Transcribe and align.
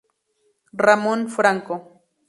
Ramón 0.73 1.29
Franco 1.29 1.75